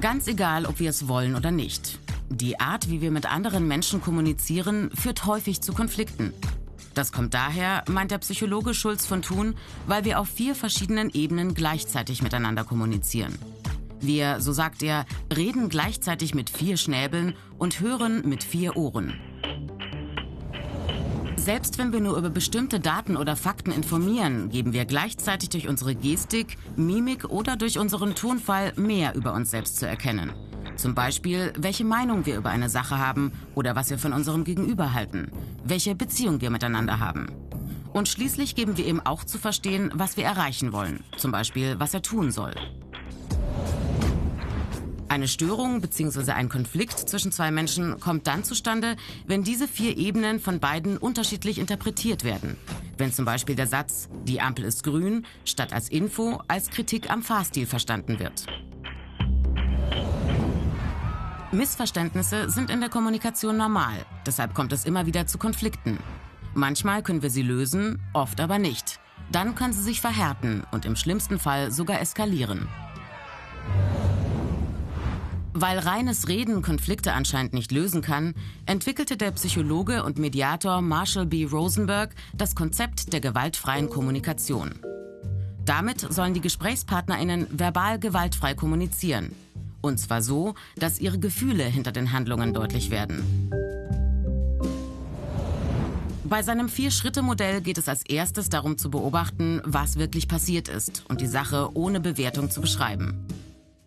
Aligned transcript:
Ganz 0.00 0.28
egal, 0.28 0.66
ob 0.66 0.78
wir 0.78 0.90
es 0.90 1.08
wollen 1.08 1.34
oder 1.34 1.50
nicht. 1.50 1.98
Die 2.28 2.60
Art, 2.60 2.90
wie 2.90 3.00
wir 3.00 3.10
mit 3.10 3.24
anderen 3.24 3.66
Menschen 3.66 4.02
kommunizieren, 4.02 4.90
führt 4.94 5.24
häufig 5.24 5.62
zu 5.62 5.72
Konflikten. 5.72 6.34
Das 6.92 7.12
kommt 7.12 7.32
daher, 7.32 7.82
meint 7.88 8.10
der 8.10 8.18
Psychologe 8.18 8.74
Schulz 8.74 9.06
von 9.06 9.22
Thun, 9.22 9.54
weil 9.86 10.04
wir 10.04 10.20
auf 10.20 10.28
vier 10.28 10.54
verschiedenen 10.54 11.10
Ebenen 11.10 11.54
gleichzeitig 11.54 12.22
miteinander 12.22 12.64
kommunizieren. 12.64 13.38
Wir, 14.00 14.40
so 14.40 14.52
sagt 14.52 14.82
er, 14.82 15.06
reden 15.34 15.70
gleichzeitig 15.70 16.34
mit 16.34 16.50
vier 16.50 16.76
Schnäbeln 16.76 17.34
und 17.56 17.80
hören 17.80 18.28
mit 18.28 18.44
vier 18.44 18.76
Ohren. 18.76 19.14
Selbst 21.46 21.78
wenn 21.78 21.92
wir 21.92 22.00
nur 22.00 22.18
über 22.18 22.28
bestimmte 22.28 22.80
Daten 22.80 23.16
oder 23.16 23.36
Fakten 23.36 23.70
informieren, 23.70 24.48
geben 24.48 24.72
wir 24.72 24.84
gleichzeitig 24.84 25.48
durch 25.50 25.68
unsere 25.68 25.94
Gestik, 25.94 26.58
Mimik 26.74 27.26
oder 27.26 27.54
durch 27.54 27.78
unseren 27.78 28.16
Tonfall 28.16 28.72
mehr 28.74 29.14
über 29.14 29.32
uns 29.32 29.52
selbst 29.52 29.76
zu 29.76 29.86
erkennen. 29.86 30.32
Zum 30.74 30.96
Beispiel, 30.96 31.52
welche 31.56 31.84
Meinung 31.84 32.26
wir 32.26 32.36
über 32.36 32.50
eine 32.50 32.68
Sache 32.68 32.98
haben 32.98 33.30
oder 33.54 33.76
was 33.76 33.90
wir 33.90 33.98
von 33.98 34.12
unserem 34.12 34.42
Gegenüber 34.42 34.92
halten, 34.92 35.30
welche 35.62 35.94
Beziehung 35.94 36.40
wir 36.40 36.50
miteinander 36.50 36.98
haben. 36.98 37.28
Und 37.92 38.08
schließlich 38.08 38.56
geben 38.56 38.76
wir 38.76 38.84
ihm 38.84 39.00
auch 39.04 39.22
zu 39.22 39.38
verstehen, 39.38 39.92
was 39.94 40.16
wir 40.16 40.24
erreichen 40.24 40.72
wollen, 40.72 41.04
zum 41.16 41.30
Beispiel, 41.30 41.76
was 41.78 41.94
er 41.94 42.02
tun 42.02 42.32
soll. 42.32 42.54
Eine 45.08 45.28
Störung 45.28 45.80
bzw. 45.80 46.32
ein 46.32 46.48
Konflikt 46.48 46.98
zwischen 47.08 47.30
zwei 47.30 47.52
Menschen 47.52 48.00
kommt 48.00 48.26
dann 48.26 48.42
zustande, 48.42 48.96
wenn 49.26 49.44
diese 49.44 49.68
vier 49.68 49.96
Ebenen 49.96 50.40
von 50.40 50.58
beiden 50.58 50.98
unterschiedlich 50.98 51.58
interpretiert 51.58 52.24
werden. 52.24 52.56
Wenn 52.98 53.12
zum 53.12 53.24
Beispiel 53.24 53.54
der 53.54 53.68
Satz, 53.68 54.08
die 54.24 54.40
Ampel 54.40 54.64
ist 54.64 54.82
grün, 54.82 55.24
statt 55.44 55.72
als 55.72 55.88
Info 55.88 56.40
als 56.48 56.70
Kritik 56.70 57.08
am 57.08 57.22
Fahrstil 57.22 57.66
verstanden 57.66 58.18
wird. 58.18 58.46
Missverständnisse 61.52 62.50
sind 62.50 62.70
in 62.70 62.80
der 62.80 62.90
Kommunikation 62.90 63.56
normal, 63.56 64.04
deshalb 64.26 64.54
kommt 64.54 64.72
es 64.72 64.84
immer 64.84 65.06
wieder 65.06 65.26
zu 65.28 65.38
Konflikten. 65.38 65.98
Manchmal 66.54 67.02
können 67.02 67.22
wir 67.22 67.30
sie 67.30 67.42
lösen, 67.42 68.02
oft 68.12 68.40
aber 68.40 68.58
nicht. 68.58 68.98
Dann 69.30 69.54
können 69.54 69.72
sie 69.72 69.82
sich 69.82 70.00
verhärten 70.00 70.64
und 70.72 70.84
im 70.84 70.96
schlimmsten 70.96 71.38
Fall 71.38 71.70
sogar 71.70 72.00
eskalieren. 72.00 72.68
Weil 75.58 75.78
reines 75.78 76.28
Reden 76.28 76.60
Konflikte 76.60 77.14
anscheinend 77.14 77.54
nicht 77.54 77.72
lösen 77.72 78.02
kann, 78.02 78.34
entwickelte 78.66 79.16
der 79.16 79.30
Psychologe 79.30 80.04
und 80.04 80.18
Mediator 80.18 80.82
Marshall 80.82 81.24
B. 81.24 81.46
Rosenberg 81.46 82.14
das 82.34 82.54
Konzept 82.54 83.14
der 83.14 83.22
gewaltfreien 83.22 83.88
Kommunikation. 83.88 84.74
Damit 85.64 86.00
sollen 86.12 86.34
die 86.34 86.42
Gesprächspartnerinnen 86.42 87.46
verbal 87.50 87.98
gewaltfrei 87.98 88.52
kommunizieren. 88.52 89.34
Und 89.80 89.98
zwar 89.98 90.20
so, 90.20 90.52
dass 90.76 90.98
ihre 90.98 91.18
Gefühle 91.18 91.64
hinter 91.64 91.90
den 91.90 92.12
Handlungen 92.12 92.52
deutlich 92.52 92.90
werden. 92.90 93.50
Bei 96.24 96.42
seinem 96.42 96.68
Vier-Schritte-Modell 96.68 97.62
geht 97.62 97.78
es 97.78 97.88
als 97.88 98.04
erstes 98.04 98.50
darum 98.50 98.76
zu 98.76 98.90
beobachten, 98.90 99.62
was 99.64 99.96
wirklich 99.96 100.28
passiert 100.28 100.68
ist 100.68 101.04
und 101.08 101.22
die 101.22 101.26
Sache 101.26 101.70
ohne 101.72 102.00
Bewertung 102.00 102.50
zu 102.50 102.60
beschreiben. 102.60 103.26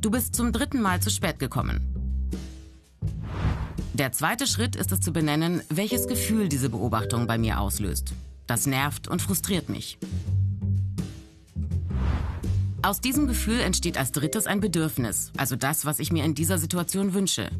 Du 0.00 0.12
bist 0.12 0.36
zum 0.36 0.52
dritten 0.52 0.80
Mal 0.80 1.00
zu 1.00 1.10
spät 1.10 1.40
gekommen. 1.40 1.80
Der 3.94 4.12
zweite 4.12 4.46
Schritt 4.46 4.76
ist 4.76 4.92
es 4.92 5.00
zu 5.00 5.12
benennen, 5.12 5.60
welches 5.70 6.06
Gefühl 6.06 6.48
diese 6.48 6.70
Beobachtung 6.70 7.26
bei 7.26 7.36
mir 7.36 7.58
auslöst. 7.58 8.14
Das 8.46 8.66
nervt 8.66 9.08
und 9.08 9.20
frustriert 9.20 9.68
mich. 9.68 9.98
Aus 12.80 13.00
diesem 13.00 13.26
Gefühl 13.26 13.58
entsteht 13.58 13.98
als 13.98 14.12
drittes 14.12 14.46
ein 14.46 14.60
Bedürfnis, 14.60 15.32
also 15.36 15.56
das, 15.56 15.84
was 15.84 15.98
ich 15.98 16.12
mir 16.12 16.24
in 16.24 16.36
dieser 16.36 16.58
Situation 16.58 17.12
wünsche. 17.12 17.50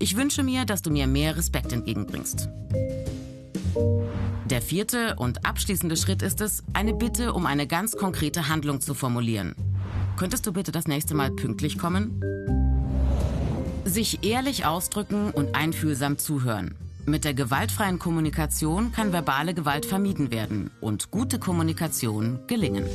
Ich 0.00 0.16
wünsche 0.16 0.42
mir, 0.42 0.64
dass 0.64 0.82
du 0.82 0.90
mir 0.90 1.06
mehr 1.06 1.36
Respekt 1.36 1.72
entgegenbringst. 1.72 2.48
Der 4.50 4.60
vierte 4.62 5.14
und 5.14 5.46
abschließende 5.46 5.96
Schritt 5.96 6.22
ist 6.22 6.40
es, 6.40 6.64
eine 6.72 6.92
Bitte 6.92 7.32
um 7.32 7.46
eine 7.46 7.68
ganz 7.68 7.96
konkrete 7.96 8.48
Handlung 8.48 8.80
zu 8.80 8.94
formulieren. 8.94 9.54
Könntest 10.16 10.46
du 10.46 10.52
bitte 10.52 10.70
das 10.70 10.86
nächste 10.86 11.14
Mal 11.14 11.30
pünktlich 11.30 11.78
kommen? 11.78 12.20
Sich 13.84 14.24
ehrlich 14.24 14.64
ausdrücken 14.64 15.30
und 15.30 15.54
einfühlsam 15.54 16.18
zuhören. 16.18 16.76
Mit 17.06 17.24
der 17.24 17.34
gewaltfreien 17.34 17.98
Kommunikation 17.98 18.92
kann 18.92 19.12
verbale 19.12 19.54
Gewalt 19.54 19.84
vermieden 19.84 20.30
werden 20.30 20.70
und 20.80 21.10
gute 21.10 21.38
Kommunikation 21.38 22.38
gelingen. 22.46 22.86